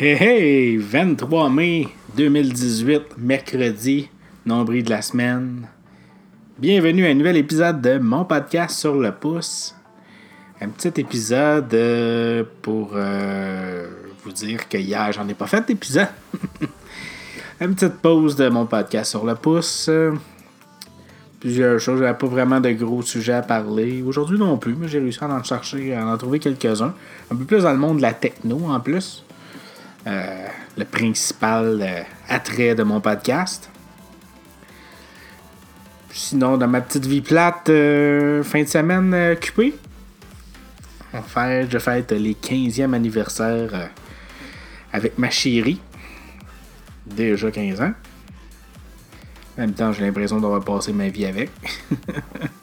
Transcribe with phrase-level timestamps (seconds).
[0.00, 0.76] Hey hey!
[0.76, 4.08] 23 mai 2018, mercredi,
[4.46, 5.66] nombril de la semaine.
[6.56, 9.74] Bienvenue à un nouvel épisode de mon podcast sur le pouce.
[10.60, 13.88] Un petit épisode euh, pour euh,
[14.22, 16.06] vous dire que hier, j'en ai pas fait d'épisode.
[17.60, 19.90] Une petite pause de mon podcast sur le pouce.
[21.40, 24.00] Plusieurs choses, j'avais pas vraiment de gros sujets à parler.
[24.02, 26.94] Aujourd'hui non plus, mais j'ai réussi à en chercher, à en trouver quelques-uns.
[27.32, 29.24] Un peu plus dans le monde de la techno en plus.
[30.08, 30.46] Euh,
[30.78, 33.68] le principal euh, attrait de mon podcast.
[36.10, 39.36] Sinon, dans ma petite vie plate, euh, fin de semaine.
[41.12, 43.90] En fait, je fête les 15e anniversaire
[44.92, 45.80] avec ma chérie.
[47.06, 47.92] Déjà 15 ans.
[49.56, 51.50] En même temps, j'ai l'impression d'avoir passé ma vie avec.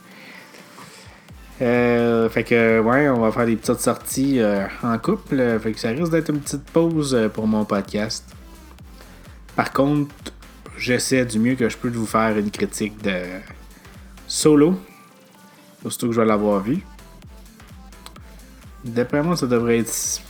[1.62, 5.58] Euh, fait que, ouais, on va faire des petites sorties euh, en couple.
[5.58, 8.24] fait que ça risque d'être une petite pause euh, pour mon podcast.
[9.54, 10.14] Par contre,
[10.76, 13.16] j'essaie du mieux que je peux de vous faire une critique de
[14.26, 14.78] solo.
[15.80, 16.84] Surtout que je vais l'avoir vu.
[18.84, 20.20] D'après moi, ça devrait être,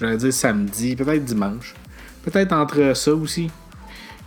[0.00, 1.74] j'allais dire samedi, peut-être dimanche.
[2.24, 3.50] Peut-être entre ça aussi.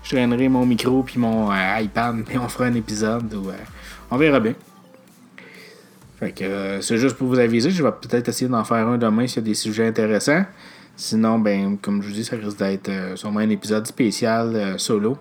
[0.03, 3.51] Je traînerai mon micro puis mon iPad et on fera un épisode où
[4.11, 4.53] on verra bien.
[6.19, 8.97] Fait que euh, c'est juste pour vous aviser, je vais peut-être essayer d'en faire un
[8.97, 10.43] demain s'il y a des sujets intéressants.
[10.97, 14.77] Sinon, ben, comme je vous dis, ça risque d'être euh, sûrement un épisode spécial euh,
[14.77, 15.17] solo.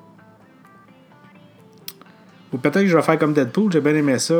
[2.53, 4.35] Ou peut-être que je vais faire comme Deadpool, j'ai bien aimé ça.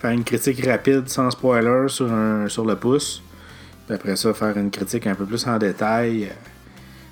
[0.00, 3.22] faire une critique rapide, sans spoiler, sur, un, sur le pouce.
[3.86, 6.30] Puis après ça, faire une critique un peu plus en détail.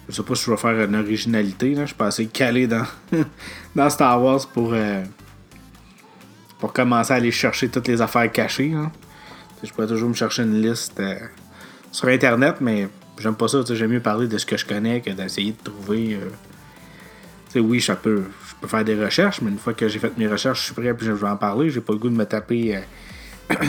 [0.08, 1.74] Je sais pas si je vais faire une originalité.
[1.74, 1.82] Là.
[1.82, 2.84] Je suis pas assez calé dans,
[3.76, 4.74] dans Star Wars pour
[6.60, 8.72] pour commencer à aller chercher toutes les affaires cachées.
[8.74, 8.92] Hein.
[9.64, 11.18] Je pourrais toujours me chercher une liste euh,
[11.90, 13.58] sur Internet, mais j'aime pas ça.
[13.68, 16.18] J'aime mieux parler de ce que je connais que d'essayer de trouver.
[17.56, 17.60] Euh...
[17.60, 18.24] oui, je peux,
[18.66, 20.94] faire des recherches, mais une fois que j'ai fait mes recherches, je suis prêt et
[21.00, 21.70] je vais en parler.
[21.70, 22.78] J'ai pas le goût de me taper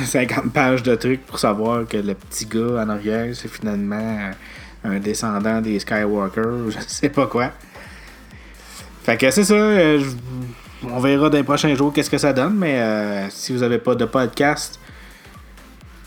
[0.06, 4.31] 50 euh, pages de trucs pour savoir que le petit gars en arrière, c'est finalement
[4.84, 7.51] un descendant des Skywalker, je sais pas quoi.
[9.03, 9.56] Fait que c'est ça.
[10.84, 13.78] On verra dans les prochains jours qu'est-ce que ça donne, mais euh, si vous n'avez
[13.78, 14.80] pas de podcast,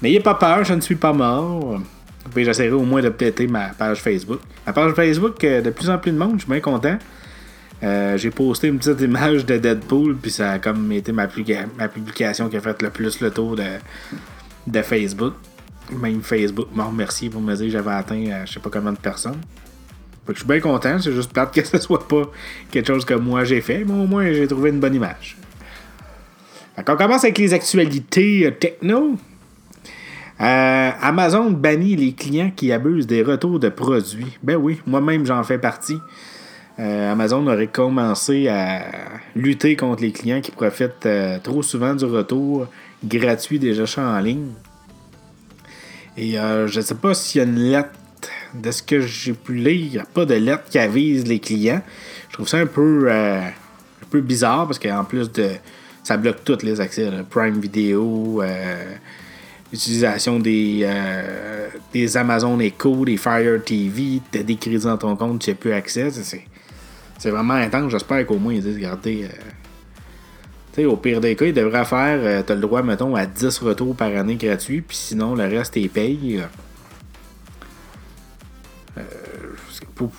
[0.03, 1.81] n'ayez pas peur, je ne suis pas mort.
[2.35, 4.41] Puis j'essaierai au moins de péter ma page Facebook.
[4.67, 6.99] Ma page Facebook, euh, de plus en plus de monde, je suis bien content.
[7.83, 12.49] Euh, j'ai posté une petite image de Deadpool, puis ça a comme été ma, publication
[12.49, 15.35] qui a fait le plus le tour de, Facebook.
[15.93, 18.99] Même Facebook m'a remercié pour me dire que j'avais atteint je sais pas combien de
[18.99, 19.37] personnes
[20.33, 22.23] je suis bien content, c'est juste plate que ce soit pas
[22.71, 25.37] quelque chose que moi j'ai fait, mais au moins j'ai trouvé une bonne image.
[26.77, 29.17] on commence avec les actualités euh, techno.
[30.41, 34.37] Euh, Amazon bannit les clients qui abusent des retours de produits.
[34.43, 35.99] Ben oui, moi-même j'en fais partie.
[36.81, 38.83] Euh, Amazon aurait commencé à
[39.37, 41.09] lutter contre les clients qui profitent
[41.45, 42.67] trop souvent du retour
[43.05, 44.49] gratuit des achats en ligne.
[46.17, 47.91] Et je ne sais pas s'il y a une lettre
[48.55, 51.39] de ce que j'ai pu lire, il n'y a pas de lettre qui avise les
[51.39, 51.83] clients.
[52.29, 55.51] Je trouve ça un peu, euh, un peu bizarre parce qu'en plus de.
[56.03, 57.11] Ça bloque tous les accès.
[57.31, 58.95] Prime Video, euh,
[59.73, 65.17] l'utilisation des, euh, des Amazon Echo, des Fire TV, tu as des crédits dans ton
[65.17, 66.11] compte, tu n'as plus accès.
[66.11, 67.91] C'est vraiment intense.
[67.91, 69.29] J'espère qu'au moins ils disent regardez.
[70.85, 73.97] au pire des cas, ils devraient faire, tu as le droit, mettons, à 10 retours
[73.97, 76.43] par année gratuits, puis sinon, le reste, est payé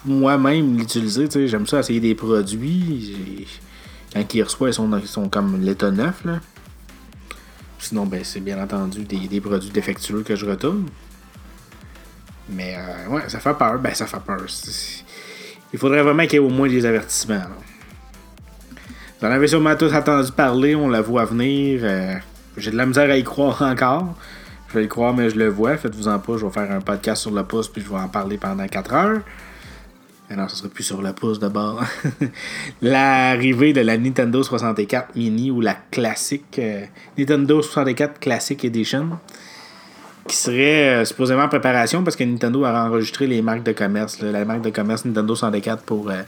[0.06, 3.48] moi-même l'utiliser, j'aime ça essayer des produits.
[4.14, 6.24] Quand ils reçoivent, ils sont, comme l'état neuf.
[6.26, 6.40] Là.
[7.80, 10.86] Sinon, ben, c'est bien entendu des, produits défectueux que je retourne.
[12.50, 13.80] Mais euh, ouais, ça fait peur.
[13.80, 14.46] Ben, ça fait peur.
[15.74, 17.42] Il faudrait vraiment qu'il y ait au moins des avertissements.
[19.20, 21.82] Vous en avez sûrement tous entendu parler, on la voit venir.
[21.84, 22.16] Euh,
[22.58, 24.16] j'ai de la misère à y croire encore.
[24.70, 25.78] Je vais y croire, mais je le vois.
[25.78, 28.08] Faites-vous en pas, je vais faire un podcast sur le pouce, puis je vais en
[28.08, 29.22] parler pendant 4 heures.
[30.32, 31.84] Non, ce serait plus sur le pouce de bord.
[32.82, 36.86] L'arrivée de la Nintendo 64 Mini ou la classique euh,
[37.18, 39.20] Nintendo 64 Classic Edition
[40.28, 44.20] qui serait euh, supposément en préparation parce que Nintendo a enregistré les marques de commerce.
[44.22, 46.24] la marque de commerce Nintendo 64 pour euh,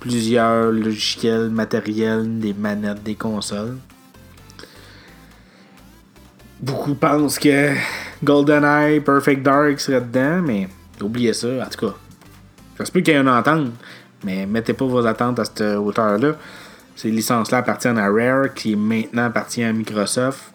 [0.00, 3.76] plusieurs logiciels, matériels, des manettes, des consoles.
[6.60, 7.74] Beaucoup pensent que
[8.22, 10.68] GoldenEye, Perfect Dark serait dedans, mais
[11.02, 11.94] oubliez ça, en tout cas.
[12.76, 13.70] Ça se peut qu'il y ait une entente,
[14.24, 16.34] mais mettez pas vos attentes à cette hauteur-là.
[16.96, 20.52] Ces licences-là appartiennent à Rare, qui maintenant appartient à Microsoft.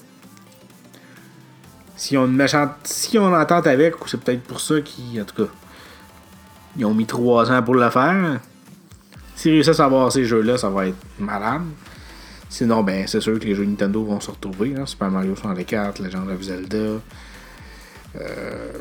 [1.95, 5.51] Si on, méchante, si on entente avec, c'est peut-être pour ça qui, en tout cas,
[6.77, 8.39] Ils ont mis 3 ans pour le faire.
[9.35, 11.63] S'ils réussissent à avoir ces jeux-là, ça va être malade.
[12.49, 14.75] Sinon, ben, c'est sûr que les jeux Nintendo vont se retrouver.
[14.77, 14.85] Hein.
[14.85, 17.01] Super Mario 64, Legend of Zelda,
[18.15, 18.73] euh,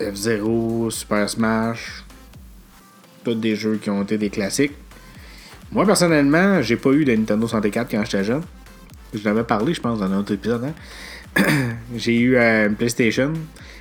[0.00, 2.04] F-Zero, Super Smash.
[3.34, 4.74] Des jeux qui ont été des classiques.
[5.72, 8.42] Moi, personnellement, j'ai pas eu de Nintendo 64 quand j'étais jeune.
[9.12, 10.64] Je l'avais parlé, je pense, dans un autre épisode.
[10.64, 11.42] Hein.
[11.96, 13.32] j'ai eu euh, une PlayStation.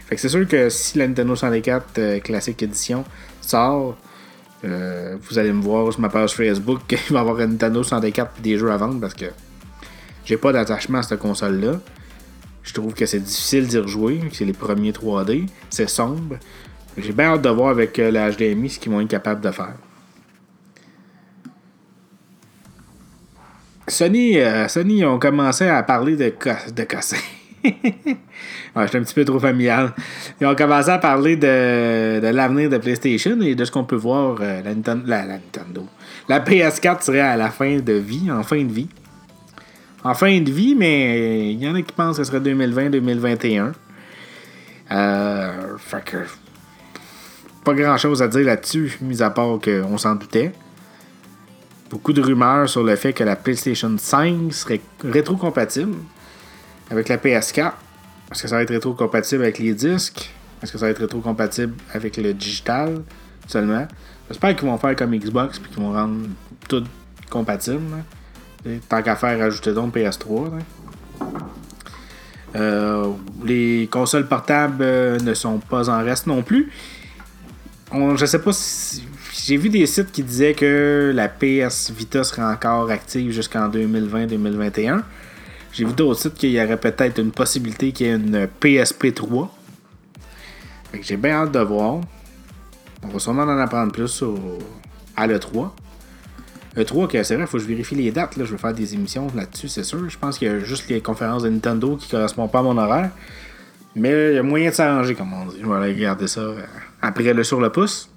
[0.08, 3.04] Fait que c'est sûr que si la Nintendo 64 euh, Classic Edition
[3.42, 3.98] sort,
[4.64, 7.84] euh, vous allez me voir sur ma page Facebook qu'il va y avoir une Nintendo
[7.84, 9.26] 64 et des jeux à vendre parce que
[10.26, 11.80] j'ai pas d'attachement à cette console-là.
[12.64, 16.38] Je trouve que c'est difficile d'y rejouer, c'est les premiers 3D, c'est sombre.
[16.98, 19.52] J'ai bien hâte de voir avec euh, la HDMI ce qu'ils vont être capables de
[19.52, 19.76] faire.
[23.88, 26.34] Sony, euh, Sony ont commencé à parler de,
[27.66, 29.94] ouais, j'étais un petit peu trop familial.
[30.40, 34.38] Ils ont commencé à parler de, l'avenir de PlayStation et de ce qu'on peut voir
[34.42, 34.62] euh,
[35.06, 35.88] la, Nintendo.
[36.28, 38.90] La PS4 serait à la fin de vie, en fin de vie.
[40.04, 43.72] En fin de vie, mais il y en a qui pensent que ce serait 2020-2021.
[44.92, 46.18] Euh, fait que.
[47.66, 50.52] Pas grand chose à dire là-dessus, mis à part qu'on s'en doutait.
[51.90, 55.96] Beaucoup de rumeurs sur le fait que la PlayStation 5 serait rétro-compatible
[56.92, 57.72] avec la PS4.
[58.32, 60.32] Est-ce que ça va être rétro-compatible avec les disques?
[60.62, 63.02] Est-ce que ça va être rétro-compatible avec le digital
[63.48, 63.88] seulement?
[64.30, 66.28] J'espère qu'ils vont faire comme Xbox et qu'ils vont rendre
[66.70, 66.84] tout
[67.32, 67.82] compatible.
[68.88, 70.52] Tant qu'à faire, ajouter donc PS3.
[72.56, 73.12] Euh,
[73.44, 76.72] les consoles portables euh, ne sont pas en reste non plus.
[78.18, 79.04] Je sais pas si.
[79.46, 85.02] J'ai vu des sites qui disaient que la PS Vita serait encore active jusqu'en 2020-2021.
[85.72, 89.14] J'ai vu d'autres sites qu'il y aurait peut-être une possibilité qu'il y ait une PSP
[89.14, 89.56] 3.
[91.02, 92.02] j'ai bien hâte de voir.
[93.04, 94.24] On va sûrement en apprendre plus
[95.16, 95.70] à l'E3.
[96.78, 98.36] E3, c'est vrai, faut que je vérifie les dates.
[98.36, 98.46] Là.
[98.46, 100.10] Je vais faire des émissions là-dessus, c'est sûr.
[100.10, 102.64] Je pense qu'il y a juste les conférences de Nintendo qui ne correspondent pas à
[102.64, 103.12] mon horaire.
[103.96, 105.58] Mais il y a moyen de s'arranger, comme on dit.
[105.62, 106.62] Je vais aller regarder ça euh,
[107.06, 108.10] après le sur le pouce.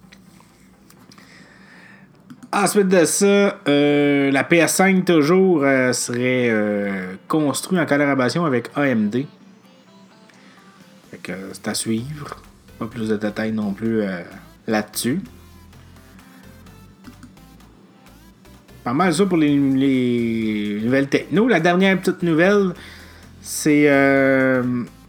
[2.51, 9.25] Ensuite de ça, euh, la PS5 toujours euh, serait euh, construite en collaboration avec AMD.
[11.53, 12.37] C'est à suivre.
[12.79, 14.03] Pas plus de détails non plus
[14.67, 15.21] là-dessus.
[18.83, 21.49] Pas mal ça pour les, nouvelles techno.
[21.49, 22.73] La dernière petite nouvelle,
[23.43, 23.91] c'est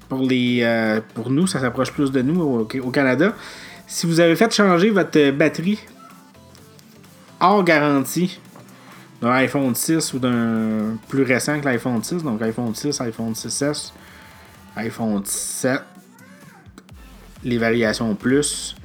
[0.09, 3.33] pour les pour nous, ça s'approche plus de nous au Canada.
[3.91, 5.79] Si vous avez fait changer votre batterie
[7.39, 8.39] hors garantie
[9.19, 13.91] d'un iPhone 6 ou d'un plus récent que l'iPhone 6, donc iPhone 6, iPhone 6S,
[14.75, 15.81] iPhone 7,
[17.43, 18.75] les variations plus,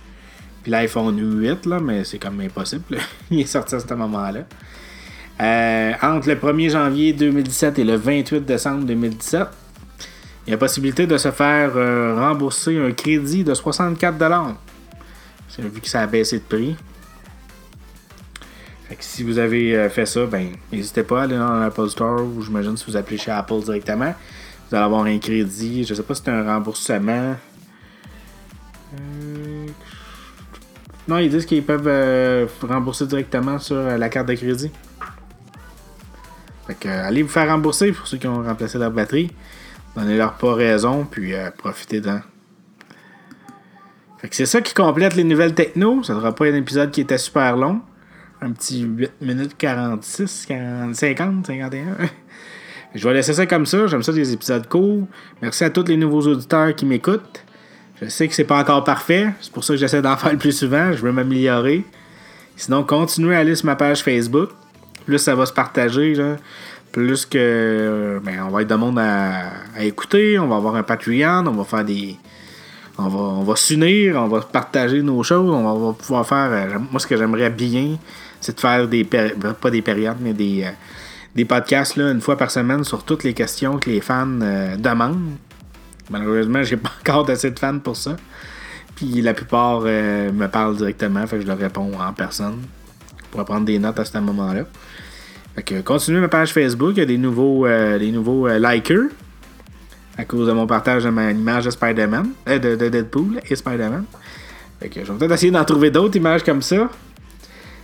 [0.62, 2.96] puis l'iPhone 8, là, mais c'est comme impossible.
[3.30, 4.40] Il est sorti à ce moment-là.
[5.38, 9.48] Euh, entre le 1er janvier 2017 et le 28 décembre 2017,
[10.46, 14.54] il y a possibilité de se faire euh, rembourser un crédit de 64$.
[15.58, 16.76] Vu que ça a baissé de prix
[19.00, 22.42] si vous avez euh, fait ça, ben n'hésitez pas à aller dans l'Apple Store ou
[22.42, 24.14] j'imagine si vous appelez chez Apple directement,
[24.68, 25.84] vous allez avoir un crédit.
[25.84, 27.36] Je sais pas si c'est un remboursement.
[28.94, 29.66] Euh,
[31.08, 34.70] non, ils disent qu'ils peuvent euh, rembourser directement sur la carte de crédit.
[36.66, 39.30] Fait que, allez vous faire rembourser pour ceux qui ont remplacé leur batterie.
[39.96, 42.18] Donnez-leur pas raison, puis profitez-en.
[42.18, 42.33] Fait que
[44.30, 46.02] c'est ça qui complète les nouvelles techno.
[46.02, 47.80] Ça ne sera pas un épisode qui était super long
[48.44, 50.46] un petit 8 minutes 46,
[50.92, 51.84] 50, 51.
[52.94, 53.86] Je vais laisser ça comme ça.
[53.86, 55.06] J'aime ça des épisodes courts.
[55.42, 57.44] Merci à tous les nouveaux auditeurs qui m'écoutent.
[58.00, 59.32] Je sais que c'est pas encore parfait.
[59.40, 60.92] C'est pour ça que j'essaie d'en faire le plus souvent.
[60.92, 61.84] Je veux m'améliorer.
[62.56, 64.50] Sinon, continuez à aller sur ma page Facebook.
[65.06, 66.14] Plus ça va se partager.
[66.92, 69.50] Plus que ben, on va être de monde à,
[69.80, 70.38] écouter.
[70.38, 71.46] On va avoir un Patreon.
[71.46, 72.16] On va faire des.
[72.96, 76.50] On va, s'unir, on va partager nos choses, on va, pouvoir faire.
[76.52, 77.96] Euh, moi, ce que j'aimerais bien,
[78.40, 80.70] c'est de faire des ben, pas des périodes, mais des, euh,
[81.34, 84.76] des podcasts là, une fois par semaine sur toutes les questions que les fans euh,
[84.76, 85.32] demandent.
[86.08, 88.16] Malheureusement, j'ai pas encore assez de fans pour ça.
[88.94, 92.60] Puis la plupart me parlent directement, je leur réponds en personne
[93.32, 94.66] pour prendre des notes à ce moment-là.
[95.56, 99.08] Fait que continuez ma page Facebook, il y a des nouveaux, des nouveaux likers
[100.16, 104.04] à cause de mon partage de ma image de Spider-Man, de, de, Deadpool et Spider-Man.
[104.80, 106.88] Fait que je vais peut-être essayer d'en trouver d'autres images comme ça.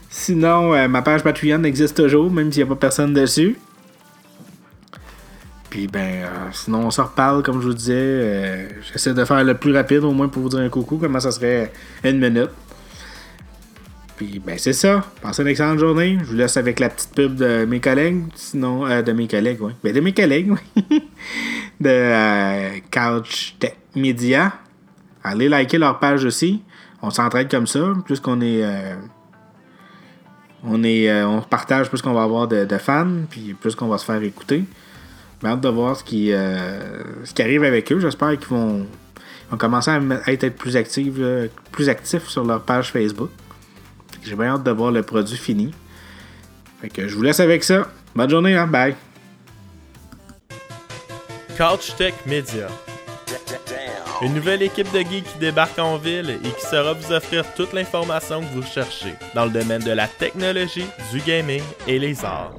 [0.09, 3.57] Sinon, euh, ma page Patreon existe toujours, même s'il n'y a pas personne dessus.
[5.71, 7.95] Puis ben, euh, sinon on se reparle, comme je vous disais.
[7.97, 11.21] Euh, j'essaie de faire le plus rapide, au moins pour vous dire un coucou, comment
[11.21, 11.73] ça serait
[12.03, 12.51] une minute.
[14.21, 15.03] Puis, ben, c'est ça.
[15.23, 16.19] Passez une excellente journée.
[16.21, 18.25] Je vous laisse avec la petite pub de mes collègues.
[18.35, 19.73] Sinon, euh, de mes collègues, oui.
[19.83, 21.03] Ben, de mes collègues, oui.
[21.81, 24.53] de euh, Couch Tech Media.
[25.23, 26.63] Allez liker leur page aussi.
[27.03, 27.95] On s'entraide comme ça.
[28.05, 28.63] Plus qu'on est.
[28.63, 28.95] Euh,
[30.65, 31.23] on est.
[31.25, 33.25] on partage plus qu'on va avoir de, fans.
[33.31, 34.65] Puis plus qu'on va se faire écouter.
[35.43, 37.99] J'ai hâte de voir ce qui, ce qui arrive avec eux.
[37.99, 38.87] J'espère qu'ils vont,
[39.51, 41.15] vont, commencer à être plus actifs,
[41.73, 43.31] plus actifs sur leur page Facebook.
[44.23, 45.73] J'ai bien hâte de voir le produit fini.
[46.81, 47.89] Fait que je vous laisse avec ça.
[48.15, 48.67] Bonne journée, hein?
[48.67, 48.95] Bye.
[51.61, 52.69] Couch Tech Media.
[54.23, 57.75] Une nouvelle équipe de geeks qui débarque en ville et qui saura vous offrir toute
[57.75, 62.55] l'information que vous cherchez dans le domaine de la technologie, du gaming et les arts.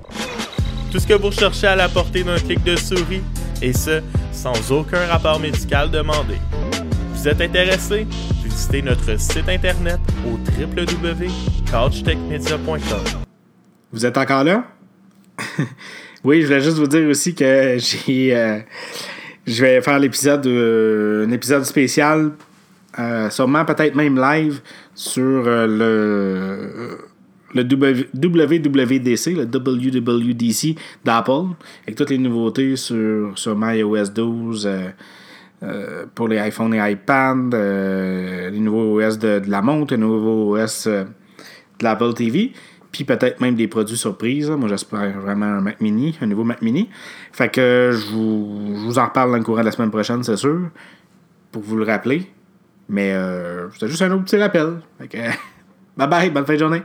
[0.91, 3.23] Tout ce que vous recherchez à la portée d'un clic de souris,
[3.63, 6.35] et ce, sans aucun rapport médical demandé.
[7.15, 8.05] Vous êtes intéressé?
[8.43, 13.23] visitez notre site internet au www.couchtechmedia.com.
[13.91, 14.63] Vous êtes encore là?
[16.23, 18.35] oui, je voulais juste vous dire aussi que j'ai.
[18.35, 18.59] Euh,
[19.45, 22.31] je vais faire l'épisode, euh, un épisode spécial,
[22.99, 24.61] euh, sûrement peut-être même live,
[24.93, 26.97] sur le
[27.53, 34.69] le WWDC, le WWDC d'Apple, avec toutes les nouveautés sur, sur iOS 12,
[35.63, 40.87] euh, pour les iPhones et iPad, les nouveaux OS de, la montre, les nouveaux OS
[40.87, 41.05] de
[41.81, 42.53] l'Apple TV,
[42.91, 44.49] puis peut-être même des produits surprises.
[44.49, 46.89] Moi, j'espère vraiment un Mac Mini, un nouveau Mac Mini.
[47.31, 50.69] Fait que je vous, en reparle dans le courant de la semaine prochaine, c'est sûr,
[51.51, 52.29] pour vous le rappeler.
[52.89, 53.15] Mais
[53.73, 54.81] c'était juste un autre petit rappel.
[54.99, 55.17] Fait que,
[55.97, 56.81] bye bye, bonne fin de journée.